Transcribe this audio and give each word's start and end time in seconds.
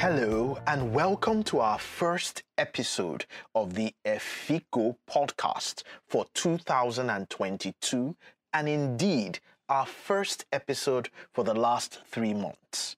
Hello, 0.00 0.56
and 0.66 0.94
welcome 0.94 1.42
to 1.42 1.60
our 1.60 1.78
first 1.78 2.42
episode 2.56 3.26
of 3.54 3.74
the 3.74 3.92
Efiko 4.06 4.96
podcast 5.06 5.82
for 6.08 6.24
2022, 6.32 8.16
and 8.54 8.66
indeed 8.66 9.40
our 9.68 9.84
first 9.84 10.46
episode 10.52 11.10
for 11.34 11.44
the 11.44 11.52
last 11.52 12.00
three 12.06 12.32
months. 12.32 12.96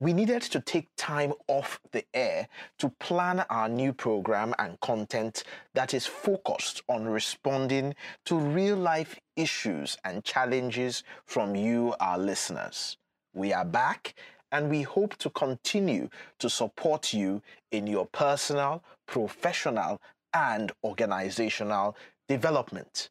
We 0.00 0.14
needed 0.14 0.40
to 0.40 0.60
take 0.60 0.88
time 0.96 1.34
off 1.48 1.78
the 1.90 2.06
air 2.14 2.48
to 2.78 2.88
plan 2.98 3.44
our 3.50 3.68
new 3.68 3.92
program 3.92 4.54
and 4.58 4.80
content 4.80 5.44
that 5.74 5.92
is 5.92 6.06
focused 6.06 6.82
on 6.88 7.04
responding 7.04 7.94
to 8.24 8.38
real 8.38 8.78
life 8.78 9.20
issues 9.36 9.98
and 10.02 10.24
challenges 10.24 11.04
from 11.26 11.54
you, 11.54 11.94
our 12.00 12.16
listeners. 12.16 12.96
We 13.34 13.52
are 13.52 13.64
back 13.66 14.14
and 14.52 14.70
we 14.70 14.82
hope 14.82 15.16
to 15.16 15.30
continue 15.30 16.08
to 16.38 16.48
support 16.48 17.12
you 17.12 17.42
in 17.72 17.86
your 17.86 18.06
personal, 18.06 18.84
professional, 19.06 20.00
and 20.32 20.70
organizational 20.84 21.96
development. 22.28 23.10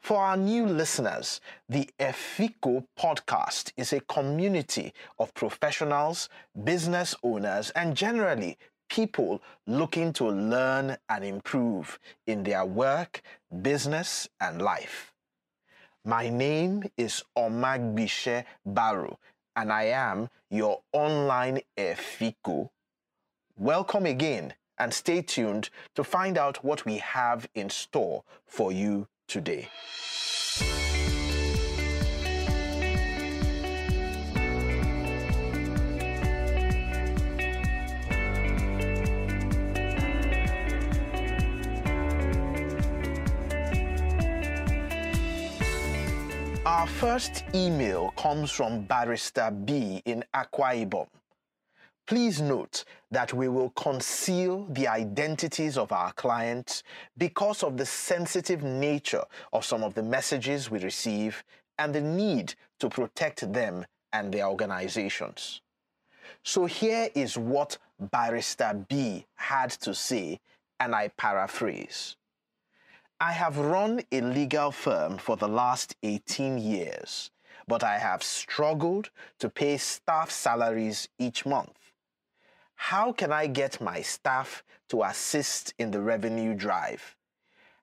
For 0.00 0.18
our 0.20 0.36
new 0.36 0.66
listeners, 0.66 1.40
the 1.68 1.88
Efiko 1.98 2.84
podcast 2.98 3.72
is 3.76 3.92
a 3.92 4.00
community 4.00 4.92
of 5.18 5.32
professionals, 5.34 6.28
business 6.62 7.14
owners, 7.22 7.70
and 7.70 7.96
generally 7.96 8.58
people 8.90 9.42
looking 9.66 10.12
to 10.12 10.28
learn 10.28 10.96
and 11.08 11.24
improve 11.24 11.98
in 12.26 12.42
their 12.42 12.66
work, 12.66 13.22
business, 13.62 14.28
and 14.40 14.60
life. 14.60 15.14
My 16.04 16.28
name 16.28 16.82
is 16.98 17.24
Omagbitse 17.36 18.44
Barrow, 18.66 19.18
and 19.56 19.72
I 19.72 19.84
am 19.84 20.28
your 20.50 20.80
online 20.92 21.60
Efiko. 21.76 22.70
Welcome 23.56 24.06
again, 24.06 24.54
and 24.78 24.92
stay 24.92 25.22
tuned 25.22 25.70
to 25.94 26.02
find 26.04 26.36
out 26.36 26.64
what 26.64 26.84
we 26.84 26.98
have 26.98 27.48
in 27.54 27.70
store 27.70 28.24
for 28.46 28.72
you 28.72 29.06
today. 29.28 29.68
Our 46.74 46.88
first 46.88 47.44
email 47.54 48.10
comes 48.16 48.50
from 48.50 48.82
Barrister 48.82 49.52
B 49.64 50.02
in 50.06 50.24
Akwa 50.34 50.84
Ibom. 50.84 51.06
Please 52.04 52.40
note 52.40 52.84
that 53.12 53.32
we 53.32 53.46
will 53.46 53.70
conceal 53.70 54.66
the 54.70 54.88
identities 54.88 55.78
of 55.78 55.92
our 55.92 56.10
clients 56.14 56.82
because 57.16 57.62
of 57.62 57.76
the 57.76 57.86
sensitive 57.86 58.64
nature 58.64 59.22
of 59.52 59.64
some 59.64 59.84
of 59.84 59.94
the 59.94 60.02
messages 60.02 60.68
we 60.68 60.80
receive 60.80 61.44
and 61.78 61.94
the 61.94 62.00
need 62.00 62.56
to 62.80 62.88
protect 62.88 63.52
them 63.52 63.86
and 64.12 64.34
their 64.34 64.46
organizations. 64.46 65.60
So 66.42 66.66
here 66.66 67.08
is 67.14 67.38
what 67.38 67.78
Barrister 68.00 68.84
B 68.88 69.26
had 69.36 69.70
to 69.82 69.94
say, 69.94 70.40
and 70.80 70.92
I 70.92 71.06
paraphrase. 71.06 72.16
I 73.20 73.30
have 73.30 73.58
run 73.58 74.02
a 74.10 74.20
legal 74.20 74.72
firm 74.72 75.18
for 75.18 75.36
the 75.36 75.46
last 75.46 75.94
18 76.02 76.58
years, 76.58 77.30
but 77.68 77.84
I 77.84 77.98
have 77.98 78.24
struggled 78.24 79.10
to 79.38 79.48
pay 79.48 79.76
staff 79.78 80.32
salaries 80.32 81.08
each 81.18 81.46
month. 81.46 81.92
How 82.74 83.12
can 83.12 83.30
I 83.30 83.46
get 83.46 83.80
my 83.80 84.02
staff 84.02 84.64
to 84.88 85.04
assist 85.04 85.74
in 85.78 85.92
the 85.92 86.00
revenue 86.00 86.54
drive? 86.54 87.14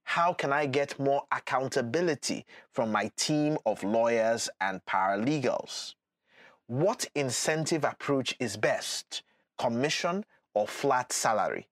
How 0.03 0.33
can 0.33 0.51
I 0.51 0.65
get 0.65 0.99
more 0.99 1.23
accountability 1.31 2.45
from 2.73 2.91
my 2.91 3.09
team 3.15 3.57
of 3.65 3.83
lawyers 3.83 4.49
and 4.59 4.85
paralegals? 4.85 5.95
What 6.67 7.05
incentive 7.15 7.85
approach 7.85 8.35
is 8.37 8.57
best, 8.57 9.23
commission 9.57 10.25
or 10.53 10.67
flat 10.67 11.13
salary? 11.13 11.69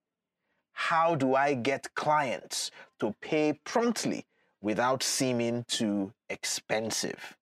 How 0.72 1.16
do 1.16 1.35
I 1.35 1.56
get 1.56 1.94
clients 1.94 2.72
to 2.99 3.15
pay 3.21 3.59
promptly 3.63 4.25
without 4.61 5.03
seeming 5.03 5.65
too 5.67 6.13
expensive? 6.29 7.37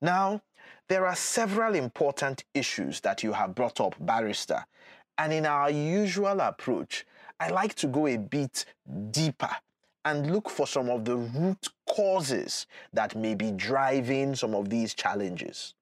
Now, 0.00 0.42
there 0.88 1.06
are 1.06 1.16
several 1.16 1.74
important 1.74 2.44
issues 2.54 3.00
that 3.00 3.22
you 3.22 3.32
have 3.32 3.54
brought 3.54 3.80
up, 3.80 3.94
Barrister, 4.00 4.64
and 5.18 5.32
in 5.32 5.46
our 5.46 5.70
usual 5.70 6.40
approach, 6.40 7.06
I 7.38 7.48
like 7.48 7.74
to 7.76 7.86
go 7.86 8.06
a 8.06 8.16
bit 8.16 8.64
deeper 9.10 9.50
and 10.04 10.32
look 10.32 10.50
for 10.50 10.66
some 10.66 10.88
of 10.88 11.04
the 11.04 11.16
root 11.16 11.68
causes 11.88 12.66
that 12.92 13.14
may 13.14 13.34
be 13.34 13.52
driving 13.52 14.34
some 14.34 14.54
of 14.54 14.68
these 14.68 14.94
challenges. 14.94 15.74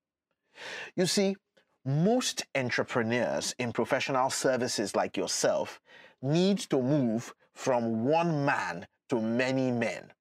You 0.94 1.06
see, 1.06 1.36
most 1.84 2.44
entrepreneurs 2.54 3.54
in 3.58 3.72
professional 3.72 4.28
services 4.30 4.94
like 4.94 5.16
yourself 5.16 5.80
need 6.20 6.58
to 6.58 6.82
move 6.82 7.34
from 7.54 8.04
one 8.04 8.44
man 8.44 8.86
to 9.08 9.20
many 9.20 9.70
men. 9.70 10.12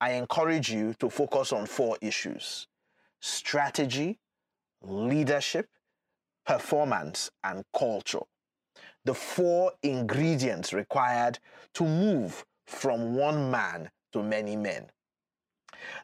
I 0.00 0.12
encourage 0.12 0.72
you 0.72 0.94
to 0.94 1.10
focus 1.10 1.52
on 1.52 1.66
four 1.66 1.98
issues 2.00 2.66
strategy, 3.20 4.18
leadership, 4.82 5.68
performance, 6.46 7.30
and 7.44 7.64
culture. 7.76 8.22
The 9.04 9.14
four 9.14 9.72
ingredients 9.82 10.72
required 10.72 11.38
to 11.74 11.84
move 11.84 12.44
from 12.66 13.14
one 13.14 13.50
man 13.50 13.90
to 14.12 14.22
many 14.22 14.56
men. 14.56 14.90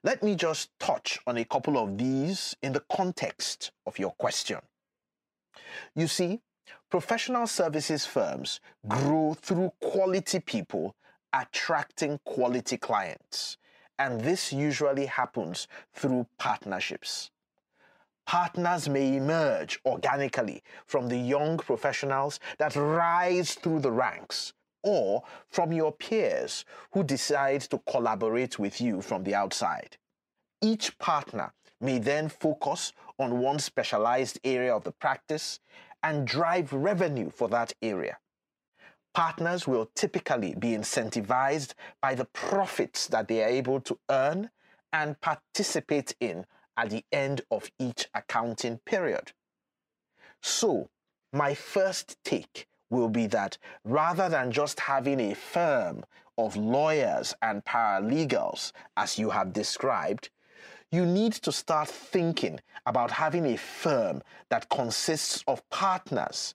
Let 0.03 0.22
me 0.22 0.34
just 0.34 0.70
touch 0.78 1.18
on 1.26 1.36
a 1.36 1.44
couple 1.44 1.78
of 1.78 1.98
these 1.98 2.54
in 2.62 2.72
the 2.72 2.84
context 2.92 3.72
of 3.86 3.98
your 3.98 4.12
question. 4.12 4.60
You 5.94 6.06
see, 6.06 6.41
professional 6.91 7.47
services 7.47 8.06
firms 8.06 8.60
grow 8.88 9.34
through 9.41 9.72
quality 9.81 10.41
people 10.41 10.94
attracting 11.32 12.19
quality 12.25 12.77
clients 12.77 13.59
and 13.99 14.21
this 14.21 14.53
usually 14.53 15.06
happens 15.06 15.69
through 15.94 16.27
partnerships. 16.38 17.31
Partners 18.27 18.88
may 18.88 19.16
emerge 19.16 19.81
organically 19.87 20.62
from 20.87 21.09
the 21.09 21.16
young 21.16 21.59
professionals 21.59 22.41
that 22.59 22.75
rise 22.75 23.54
through 23.54 23.81
the 23.81 23.93
ranks 23.93 24.53
or 24.83 25.22
from 25.48 25.72
your 25.72 25.93
peers 25.93 26.65
who 26.93 27.04
decide 27.04 27.60
to 27.62 27.78
collaborate 27.91 28.59
with 28.59 28.81
you 28.81 29.00
from 29.00 29.22
the 29.25 29.34
outside. 29.34 29.97
Each 30.60 30.97
partner 30.98 31.53
may 31.81 31.98
then 31.98 32.28
focus 32.28 32.93
on 33.19 33.38
one 33.38 33.59
specialized 33.59 34.41
area 34.44 34.75
of 34.75 34.84
the 34.84 34.93
practice 34.93 35.60
and 36.06 36.27
drive 36.27 36.72
revenue 36.72 37.31
for 37.31 37.49
that 37.49 37.72
area 37.83 38.17
partners 39.17 39.67
will 39.67 39.89
typically 39.94 40.55
be 40.59 40.72
incentivized 40.72 41.72
by 42.03 42.15
the 42.15 42.27
profits 42.27 43.06
that 43.06 43.27
they 43.28 43.43
are 43.43 43.49
able 43.49 43.81
to 43.81 43.99
earn 44.11 44.50
and 44.93 45.19
participate 45.22 46.15
in 46.21 46.45
at 46.77 46.91
the 46.91 47.03
end 47.11 47.41
of 47.50 47.71
each 47.78 48.09
accounting 48.15 48.77
period. 48.84 49.33
So, 50.43 50.91
my 51.33 51.55
first 51.55 52.19
take 52.25 52.66
will 52.91 53.09
be 53.09 53.27
that 53.28 53.56
rather 53.84 54.28
than 54.28 54.53
just 54.53 54.81
having 54.81 55.19
a 55.19 55.34
firm 55.34 56.05
of 56.37 56.55
lawyers 56.55 57.34
and 57.41 57.65
paralegals, 57.65 58.72
as 58.98 59.19
you 59.19 59.30
have 59.30 59.54
described, 59.54 60.28
you 60.97 61.07
need 61.07 61.33
to 61.33 61.53
start 61.53 61.89
thinking 61.89 62.59
about 62.87 63.10
having 63.10 63.47
a 63.47 63.57
firm 63.57 64.22
that 64.48 64.69
consists 64.71 65.45
of 65.47 65.69
partners 65.71 66.54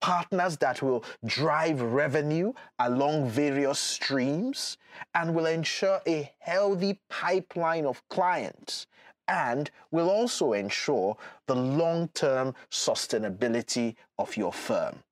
partners 0.00 0.56
that 0.58 0.80
will 0.80 1.04
drive 1.26 1.80
revenue 1.80 2.52
along 2.78 3.28
various 3.28 3.78
streams 3.78 4.78
and 5.14 5.34
will 5.34 5.46
ensure 5.46 6.00
a 6.06 6.32
healthy 6.38 6.98
pipeline 7.10 7.84
of 7.84 8.02
clients 8.08 8.86
and 9.26 9.70
will 9.90 10.08
also 10.08 10.54
ensure 10.54 11.16
the 11.46 11.54
long 11.54 12.08
term 12.14 12.54
sustainability 12.70 13.94
of 14.18 14.36
your 14.36 14.52
firm. 14.52 15.02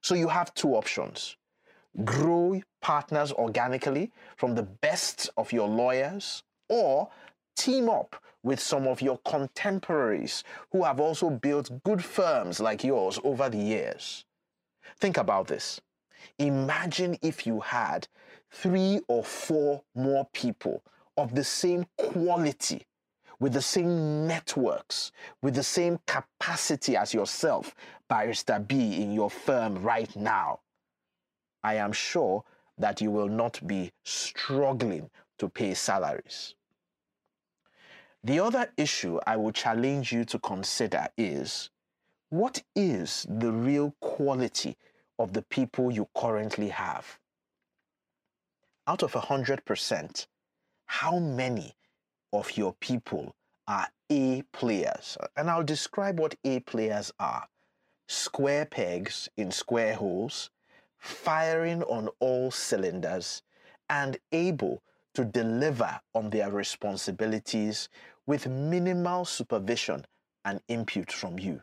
So 0.00 0.14
you 0.14 0.28
have 0.28 0.54
two 0.54 0.74
options 0.76 1.36
grow 2.04 2.60
partners 2.82 3.32
organically 3.32 4.12
from 4.36 4.54
the 4.54 4.62
best 4.62 5.30
of 5.36 5.50
your 5.50 5.66
lawyers 5.66 6.42
or 6.68 7.08
team 7.56 7.88
up 7.88 8.22
with 8.42 8.60
some 8.60 8.86
of 8.86 9.02
your 9.02 9.18
contemporaries 9.24 10.44
who 10.70 10.84
have 10.84 11.00
also 11.00 11.30
built 11.30 11.70
good 11.84 12.04
firms 12.04 12.60
like 12.60 12.84
yours 12.84 13.18
over 13.24 13.48
the 13.48 13.58
years. 13.58 14.24
Think 15.00 15.16
about 15.16 15.48
this. 15.48 15.80
Imagine 16.38 17.16
if 17.22 17.46
you 17.46 17.60
had 17.60 18.06
three 18.50 19.00
or 19.08 19.24
four 19.24 19.82
more 19.94 20.28
people 20.32 20.82
of 21.16 21.34
the 21.34 21.44
same 21.44 21.86
quality 21.98 22.86
with 23.38 23.52
the 23.52 23.62
same 23.62 24.26
networks, 24.26 25.12
with 25.42 25.54
the 25.54 25.62
same 25.62 25.98
capacity 26.06 26.96
as 26.96 27.12
yourself, 27.12 27.74
Barrister 28.08 28.58
B, 28.58 29.02
in 29.02 29.12
your 29.12 29.30
firm 29.30 29.82
right 29.82 30.14
now, 30.16 30.60
I 31.62 31.74
am 31.74 31.92
sure 31.92 32.44
that 32.78 33.00
you 33.00 33.10
will 33.10 33.28
not 33.28 33.66
be 33.66 33.92
struggling 34.04 35.10
to 35.38 35.48
pay 35.48 35.74
salaries. 35.74 36.54
The 38.26 38.40
other 38.40 38.72
issue 38.76 39.20
I 39.24 39.36
will 39.36 39.52
challenge 39.52 40.10
you 40.10 40.24
to 40.24 40.40
consider 40.40 41.06
is 41.16 41.70
what 42.28 42.60
is 42.74 43.24
the 43.30 43.52
real 43.52 43.94
quality 44.00 44.76
of 45.16 45.32
the 45.32 45.42
people 45.42 45.92
you 45.92 46.08
currently 46.12 46.70
have? 46.70 47.20
Out 48.84 49.04
of 49.04 49.12
100%, 49.12 50.26
how 50.86 51.20
many 51.20 51.76
of 52.32 52.56
your 52.56 52.72
people 52.80 53.36
are 53.68 53.86
A 54.10 54.42
players? 54.50 55.16
And 55.36 55.48
I'll 55.48 55.62
describe 55.62 56.18
what 56.18 56.34
A 56.42 56.58
players 56.58 57.12
are 57.20 57.46
square 58.08 58.66
pegs 58.66 59.28
in 59.36 59.52
square 59.52 59.94
holes, 59.94 60.50
firing 60.98 61.84
on 61.84 62.08
all 62.18 62.50
cylinders, 62.50 63.44
and 63.88 64.18
able 64.32 64.82
to 65.16 65.24
deliver 65.24 65.98
on 66.14 66.28
their 66.28 66.50
responsibilities 66.50 67.88
with 68.26 68.46
minimal 68.46 69.24
supervision 69.24 70.04
and 70.44 70.60
input 70.68 71.10
from 71.10 71.38
you. 71.38 71.62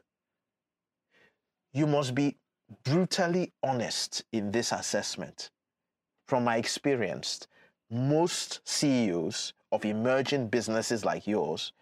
You 1.71 1.85
must 1.85 2.15
be 2.15 2.37
brutally 2.83 3.53
honest 3.61 4.23
in 4.31 4.51
this 4.51 4.71
assessment. 4.71 5.51
From 6.27 6.43
my 6.43 6.57
experience, 6.57 7.47
most 7.91 8.61
CEOs 8.67 9.53
of 9.71 9.85
emerging 9.85 10.47
businesses 10.47 11.05
like 11.05 11.27
yours 11.27 11.73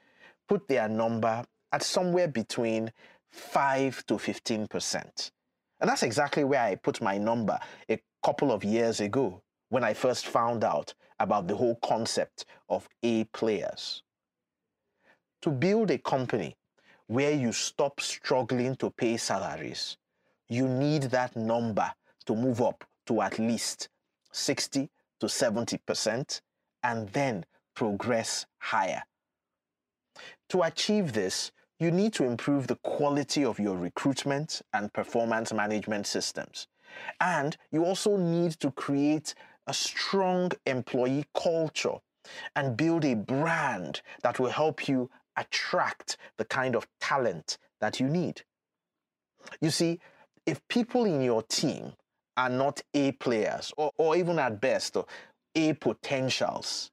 put 0.49 0.67
their 0.67 0.89
number 0.89 1.45
at 1.71 1.83
somewhere 1.83 2.27
between 2.27 2.91
5 3.31 4.05
to 4.07 4.15
15%. 4.15 5.31
And 5.79 5.89
that's 5.89 6.03
exactly 6.03 6.43
where 6.43 6.61
I 6.61 6.75
put 6.75 7.01
my 7.01 7.17
number 7.17 7.57
a 7.89 7.97
couple 8.21 8.51
of 8.51 8.65
years 8.65 8.99
ago 8.99 9.41
when 9.69 9.85
I 9.85 9.93
first 9.93 10.27
found 10.27 10.65
out 10.65 10.93
about 11.21 11.47
the 11.47 11.55
whole 11.55 11.75
concept 11.83 12.45
of 12.69 12.87
A 13.03 13.23
players. 13.25 14.03
To 15.43 15.49
build 15.49 15.91
a 15.91 15.97
company 15.97 16.55
where 17.07 17.31
you 17.31 17.51
stop 17.51 17.99
struggling 17.99 18.75
to 18.77 18.89
pay 18.89 19.17
salaries, 19.17 19.97
you 20.49 20.67
need 20.67 21.03
that 21.03 21.35
number 21.35 21.91
to 22.25 22.35
move 22.35 22.61
up 22.61 22.83
to 23.07 23.21
at 23.21 23.39
least 23.39 23.89
60 24.31 24.89
to 25.19 25.25
70% 25.25 26.41
and 26.83 27.09
then 27.09 27.45
progress 27.75 28.45
higher. 28.59 29.03
To 30.49 30.63
achieve 30.63 31.13
this, 31.13 31.51
you 31.79 31.91
need 31.91 32.13
to 32.13 32.25
improve 32.25 32.67
the 32.67 32.75
quality 32.77 33.43
of 33.43 33.59
your 33.59 33.77
recruitment 33.77 34.61
and 34.73 34.93
performance 34.93 35.51
management 35.53 36.05
systems. 36.05 36.67
And 37.19 37.57
you 37.71 37.85
also 37.85 38.17
need 38.17 38.51
to 38.59 38.71
create 38.71 39.33
a 39.67 39.73
strong 39.73 40.51
employee 40.65 41.25
culture 41.33 41.95
and 42.55 42.77
build 42.77 43.05
a 43.05 43.15
brand 43.15 44.01
that 44.23 44.39
will 44.39 44.49
help 44.49 44.87
you 44.87 45.09
attract 45.37 46.17
the 46.37 46.45
kind 46.45 46.75
of 46.75 46.87
talent 46.99 47.57
that 47.79 47.99
you 47.99 48.07
need. 48.07 48.43
You 49.59 49.71
see, 49.71 49.99
if 50.45 50.65
people 50.67 51.05
in 51.05 51.21
your 51.21 51.43
team 51.43 51.93
are 52.37 52.49
not 52.49 52.81
A 52.93 53.13
players 53.13 53.73
or, 53.77 53.91
or 53.97 54.15
even 54.15 54.39
at 54.39 54.61
best 54.61 54.97
uh, 54.97 55.03
A 55.55 55.73
potentials, 55.73 56.91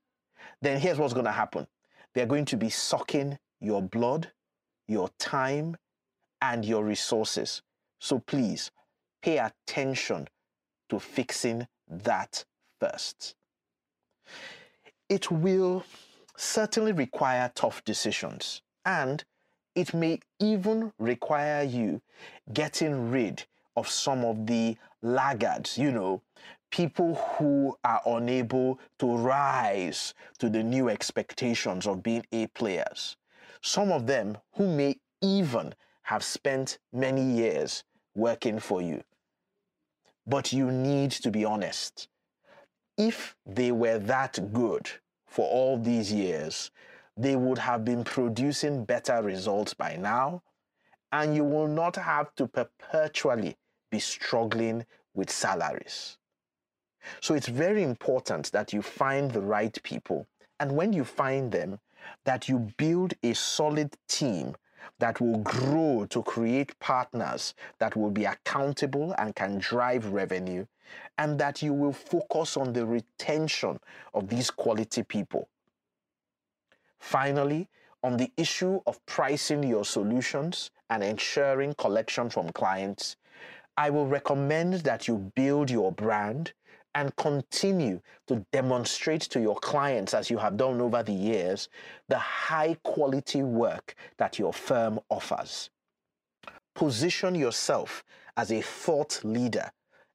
then 0.61 0.81
here's 0.81 0.99
what's 0.99 1.15
going 1.15 1.27
to 1.27 1.33
happen. 1.33 1.67
They're 2.15 2.27
going 2.27 2.47
to 2.47 2.57
be 2.57 2.71
sucking 2.71 3.39
your 3.61 3.83
blood, 3.83 4.33
your 4.87 5.11
time, 5.19 5.77
and 6.41 6.65
your 6.65 6.85
resources. 6.85 7.63
So 8.01 8.19
please 8.21 8.71
pay 9.23 9.39
attention 9.39 10.29
to 10.89 10.99
fixing 10.99 11.67
that 11.89 12.45
first. 12.81 13.35
It 15.09 15.31
will 15.31 15.85
certainly 16.37 16.93
require 16.93 17.51
tough 17.55 17.85
decisions 17.85 18.63
and 18.85 19.25
it 19.75 19.95
may 19.95 20.21
even 20.41 20.93
require 20.99 21.63
you 21.63 22.01
getting 22.53 23.11
rid 23.11 23.45
of 23.77 23.89
some 23.89 24.25
of 24.25 24.47
the 24.47 24.77
laggards, 25.03 25.79
you 25.79 25.93
know, 25.93 26.23
people 26.71 27.15
who 27.15 27.77
are 27.85 28.03
unable 28.07 28.79
to 28.99 29.17
rise 29.17 30.15
to 30.39 30.49
the 30.51 30.63
new 30.63 30.89
expectations 30.89 31.87
of 31.87 32.03
being 32.03 32.25
A 32.33 32.47
players. 32.49 33.17
Some 33.63 33.91
of 33.93 34.07
them 34.07 34.39
who 34.55 34.69
may 34.69 34.97
even 35.23 35.75
have 36.03 36.23
spent 36.23 36.79
many 36.93 37.23
years 37.23 37.85
working 38.15 38.59
for 38.59 38.83
you. 38.83 39.03
But 40.27 40.53
you 40.53 40.71
need 40.71 41.11
to 41.13 41.31
be 41.31 41.45
honest. 41.45 42.09
If 42.99 43.37
they 43.47 43.71
were 43.71 43.99
that 44.01 44.53
good 44.53 44.91
for 45.27 45.49
all 45.49 45.79
these 45.79 46.13
years, 46.13 46.73
they 47.17 47.37
would 47.37 47.59
have 47.59 47.85
been 47.85 48.03
producing 48.03 48.85
better 48.85 49.23
results 49.23 49.73
by 49.73 49.97
now, 49.97 50.43
and 51.13 51.35
you 51.35 51.45
will 51.45 51.69
not 51.69 51.95
have 51.95 52.35
to 52.35 52.49
perpetually 52.49 53.57
be 53.91 54.01
struggling 54.01 54.85
with 55.15 55.31
salaries. 55.31 56.19
So 57.21 57.35
it's 57.35 57.49
very 57.49 57.85
important 57.85 58.51
that 58.51 58.73
you 58.73 58.83
find 58.83 59.31
the 59.31 59.41
right 59.41 59.81
people. 59.85 60.27
And 60.59 60.73
when 60.73 60.93
you 60.93 61.05
find 61.05 61.53
them, 61.53 61.79
that 62.25 62.49
you 62.49 62.73
build 62.77 63.15
a 63.23 63.33
solid 63.33 63.97
team 64.09 64.57
that 64.99 65.21
will 65.21 65.39
grow 65.39 66.07
to 66.11 66.23
create 66.23 66.79
partners 66.81 67.55
that 67.79 67.97
will 67.97 68.11
be 68.11 68.25
accountable 68.25 69.15
and 69.19 69.35
can 69.35 69.59
drive 69.59 70.07
revenue, 70.07 70.67
and 71.19 71.39
that 71.39 71.63
you 71.63 71.73
will 71.73 71.93
focus 71.93 72.57
on 72.57 72.73
the 72.73 72.85
retention 72.85 73.79
of 74.15 74.29
these 74.29 74.51
quality 74.51 75.03
people. 75.03 75.49
Finally, 76.99 77.69
on 78.03 78.17
the 78.17 78.31
issue 78.37 78.81
of 78.87 79.05
pricing 79.07 79.63
your 79.63 79.85
solutions 79.85 80.71
and 80.91 81.03
ensuring 81.03 81.75
collection 81.75 82.31
from 82.31 82.51
clients, 82.51 83.17
I 83.77 83.91
will 83.91 84.07
recommend 84.07 84.75
that 84.75 85.07
you 85.07 85.33
build 85.35 85.71
your 85.71 85.93
brand 85.93 86.53
and 86.99 87.15
continue 87.15 88.01
to 88.27 88.45
demonstrate 88.51 89.21
to 89.21 89.41
your 89.41 89.55
clients, 89.55 90.15
as 90.15 90.31
you 90.31 90.37
have 90.37 90.57
done 90.57 90.81
over 90.81 91.01
the 91.01 91.13
years, 91.13 91.69
the 92.09 92.19
high 92.19 92.77
quality 92.83 93.41
work 93.41 93.95
that 94.17 94.37
your 94.37 94.53
firm 94.53 94.99
offers. 95.09 95.71
Position 96.75 97.37
yourself 97.37 98.03
as 98.37 98.51
a 98.51 98.61
thought 98.61 99.21
leader 99.23 99.71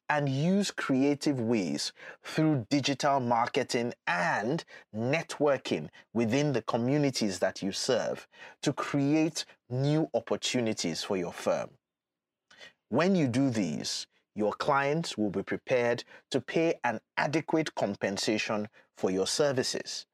and 0.09 0.27
use 0.27 0.71
creative 0.71 1.39
ways 1.39 1.93
through 2.21 2.67
digital 2.69 3.21
marketing 3.21 3.93
and 4.05 4.65
networking 4.93 5.87
within 6.13 6.51
the 6.51 6.63
communities 6.63 7.39
that 7.39 7.61
you 7.61 7.71
serve 7.71 8.27
to 8.61 8.73
create 8.73 9.45
new 9.69 10.09
opportunities 10.13 11.01
for 11.01 11.15
your 11.15 11.31
firm. 11.31 11.69
When 12.89 13.15
you 13.15 13.29
do 13.29 13.49
these, 13.49 14.05
your 14.35 14.53
clients 14.53 15.17
will 15.17 15.29
be 15.29 15.43
prepared 15.43 16.03
to 16.31 16.41
pay 16.41 16.75
an 16.83 16.99
adequate 17.17 17.75
compensation 17.75 18.67
for 18.97 19.11
your 19.11 19.27
services. 19.27 20.05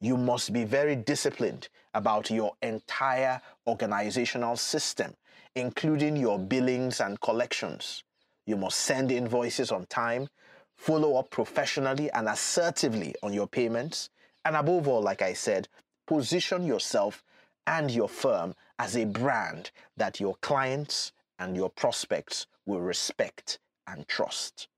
You 0.00 0.16
must 0.16 0.52
be 0.52 0.64
very 0.64 0.96
disciplined 0.96 1.68
about 1.94 2.30
your 2.30 2.52
entire 2.62 3.40
organizational 3.66 4.56
system, 4.56 5.14
including 5.54 6.16
your 6.16 6.38
billings 6.38 7.00
and 7.00 7.20
collections. 7.20 8.04
You 8.46 8.56
must 8.56 8.80
send 8.80 9.10
invoices 9.10 9.72
on 9.72 9.86
time, 9.86 10.28
follow 10.76 11.16
up 11.16 11.30
professionally 11.30 12.10
and 12.10 12.28
assertively 12.28 13.14
on 13.22 13.32
your 13.32 13.46
payments, 13.46 14.10
and 14.44 14.54
above 14.56 14.86
all, 14.86 15.02
like 15.02 15.22
I 15.22 15.32
said, 15.32 15.68
position 16.06 16.64
yourself 16.66 17.24
and 17.66 17.90
your 17.90 18.08
firm 18.08 18.54
as 18.78 18.96
a 18.96 19.04
brand 19.06 19.70
that 19.96 20.20
your 20.20 20.36
clients 20.36 21.12
and 21.38 21.56
your 21.56 21.70
prospects 21.70 22.46
will 22.66 22.80
respect 22.80 23.58
and 23.86 24.06
trust. 24.08 24.68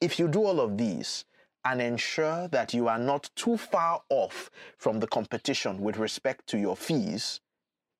If 0.00 0.18
you 0.18 0.28
do 0.28 0.44
all 0.44 0.60
of 0.60 0.76
these 0.76 1.24
and 1.64 1.80
ensure 1.80 2.48
that 2.48 2.74
you 2.74 2.88
are 2.88 2.98
not 2.98 3.30
too 3.36 3.56
far 3.56 4.02
off 4.10 4.50
from 4.76 5.00
the 5.00 5.06
competition 5.06 5.80
with 5.80 5.96
respect 5.96 6.46
to 6.48 6.58
your 6.58 6.76
fees, 6.76 7.40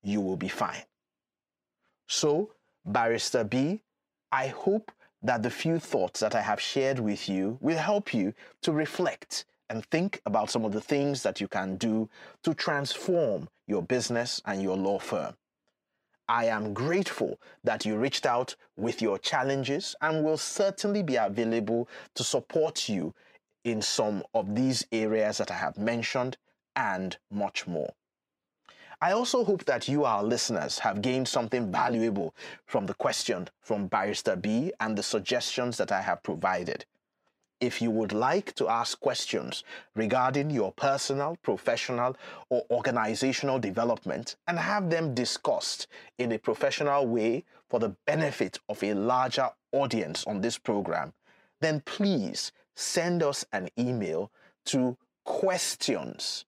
you 0.03 0.21
will 0.21 0.37
be 0.37 0.49
fine. 0.49 0.83
So, 2.09 2.51
Barrister 2.85 3.45
B, 3.45 3.83
I 4.31 4.49
hope 4.49 4.93
that 5.23 5.43
the 5.43 5.51
few 5.51 5.79
thoughts 5.79 6.21
that 6.21 6.35
I 6.35 6.43
have 6.43 6.61
shared 6.61 6.99
with 6.99 7.29
you 7.29 7.59
will 7.63 7.79
help 7.79 8.13
you 8.13 8.35
to 8.63 8.73
reflect 8.73 9.47
and 9.71 9.85
think 9.87 10.21
about 10.27 10.51
some 10.51 10.65
of 10.67 10.73
the 10.73 10.81
things 10.81 11.23
that 11.23 11.41
you 11.41 11.49
can 11.49 11.77
do 11.77 12.11
to 12.43 12.53
transform 12.53 13.49
your 13.67 13.83
business 13.83 14.43
and 14.45 14.63
your 14.63 14.77
law 14.77 14.99
firm. 14.99 15.35
I 16.29 16.47
am 16.47 16.73
grateful 16.73 17.39
that 17.65 17.85
you 17.85 17.97
reached 17.97 18.25
out 18.25 18.57
with 18.77 19.03
your 19.03 19.19
challenges 19.19 19.95
and 20.01 20.25
will 20.25 20.39
certainly 20.39 21.03
be 21.03 21.17
available 21.17 21.89
to 22.15 22.25
support 22.25 22.89
you 22.89 23.15
in 23.65 23.83
some 23.83 24.23
of 24.35 24.55
these 24.55 24.87
areas 24.93 25.39
that 25.39 25.51
I 25.51 25.55
have 25.55 25.77
mentioned 25.77 26.37
and 26.77 27.17
much 27.31 27.67
more. 27.67 27.93
I 29.01 29.13
also 29.13 29.45
hope 29.45 29.65
that 29.67 29.87
you, 29.87 30.05
our 30.05 30.23
listeners, 30.23 30.79
have 30.79 31.03
gained 31.03 31.29
something 31.29 31.71
valuable 31.71 32.35
from 32.65 32.87
the 32.87 32.95
question 32.95 33.49
from 33.61 33.87
Barrister 33.87 34.37
B 34.37 34.73
and 34.81 34.97
the 34.97 35.03
suggestions 35.03 35.77
that 35.77 35.93
I 35.93 36.01
have 36.01 36.23
provided. 36.23 36.87
If 37.61 37.81
you 37.81 37.91
would 37.91 38.13
like 38.13 38.55
to 38.57 38.69
ask 38.69 39.01
questions 39.01 39.65
regarding 39.95 40.51
your 40.51 40.73
personal, 40.73 41.37
professional, 41.43 42.17
or 42.51 42.65
organizational 42.71 43.59
development 43.59 44.37
and 44.47 44.59
have 44.59 44.91
them 44.91 45.15
discussed 45.15 45.87
in 46.19 46.33
a 46.33 46.39
professional 46.39 47.07
way 47.07 47.45
for 47.69 47.81
the 47.81 47.97
benefit 48.07 48.59
of 48.69 48.83
a 48.83 48.95
larger 48.95 49.51
audience 49.73 50.25
on 50.27 50.41
this 50.41 50.59
program, 50.59 51.13
then 51.61 51.81
please 51.81 52.53
send 52.77 53.23
us 53.23 53.45
an 53.53 53.69
email 53.79 54.31
to 54.67 54.97
questions 55.25 56.45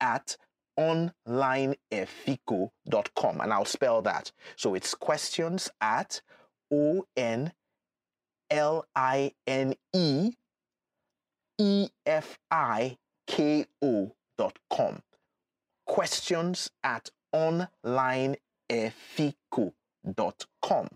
at 0.00 0.36
onlineefiko.com 0.78 3.40
and 3.40 3.52
I'll 3.52 3.64
spell 3.64 4.00
that. 4.02 4.30
So 4.56 4.74
it's 4.74 4.94
questions 4.94 5.70
at 5.80 6.20
O 6.72 7.04
N 7.16 7.52
L 8.50 8.86
I 8.94 9.32
N 9.46 9.74
E 9.92 10.32
E 11.58 11.88
F 12.06 12.38
I 12.50 12.96
K 13.26 13.66
com. 14.70 15.02
Questions 15.86 16.70
at 16.82 17.10
dot 20.14 20.46
com. 20.62 20.88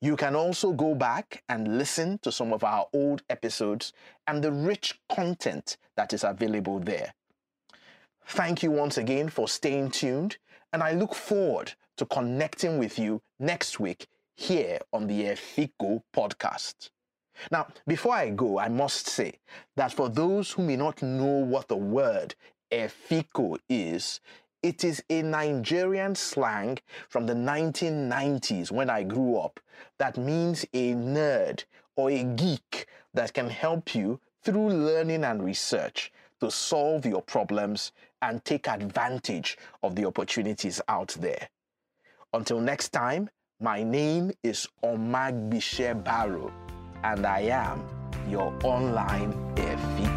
You 0.00 0.16
can 0.16 0.36
also 0.36 0.72
go 0.72 0.94
back 0.94 1.42
and 1.48 1.76
listen 1.78 2.18
to 2.22 2.30
some 2.30 2.52
of 2.52 2.62
our 2.62 2.86
old 2.92 3.22
episodes 3.28 3.92
and 4.26 4.42
the 4.44 4.52
rich 4.52 5.00
content 5.08 5.76
that 5.96 6.12
is 6.12 6.24
available 6.24 6.78
there. 6.78 7.14
Thank 8.26 8.62
you 8.62 8.70
once 8.70 8.98
again 8.98 9.28
for 9.28 9.48
staying 9.48 9.90
tuned, 9.90 10.36
and 10.72 10.82
I 10.82 10.92
look 10.92 11.14
forward 11.14 11.72
to 11.96 12.06
connecting 12.06 12.78
with 12.78 12.98
you 12.98 13.22
next 13.40 13.80
week 13.80 14.06
here 14.36 14.78
on 14.92 15.06
the 15.06 15.24
Efiko 15.24 16.02
podcast. 16.14 16.90
Now, 17.50 17.68
before 17.86 18.14
I 18.14 18.30
go, 18.30 18.58
I 18.58 18.68
must 18.68 19.08
say 19.08 19.38
that 19.76 19.92
for 19.92 20.08
those 20.08 20.52
who 20.52 20.62
may 20.62 20.76
not 20.76 21.02
know 21.02 21.44
what 21.44 21.68
the 21.68 21.76
word 21.76 22.34
Efiko 22.70 23.58
is, 23.68 24.20
it 24.62 24.84
is 24.84 25.02
a 25.08 25.22
Nigerian 25.22 26.14
slang 26.14 26.78
from 27.08 27.26
the 27.26 27.34
1990s 27.34 28.70
when 28.70 28.90
I 28.90 29.02
grew 29.02 29.36
up 29.36 29.60
that 29.98 30.16
means 30.16 30.64
a 30.72 30.94
nerd 30.94 31.64
or 31.96 32.10
a 32.10 32.24
geek 32.24 32.86
that 33.14 33.34
can 33.34 33.48
help 33.48 33.94
you 33.94 34.20
through 34.42 34.68
learning 34.68 35.24
and 35.24 35.42
research 35.44 36.12
to 36.40 36.50
solve 36.50 37.04
your 37.04 37.22
problems 37.22 37.92
and 38.22 38.44
take 38.44 38.68
advantage 38.68 39.58
of 39.82 39.94
the 39.96 40.04
opportunities 40.04 40.80
out 40.88 41.16
there. 41.20 41.48
Until 42.32 42.60
next 42.60 42.90
time, 42.90 43.28
my 43.60 43.82
name 43.82 44.32
is 44.42 44.68
Omagbitse 44.84 46.04
Barrow 46.04 46.52
and 47.02 47.26
I 47.26 47.40
am 47.40 47.84
your 48.28 48.54
online 48.62 49.32
Efiko. 49.56 50.07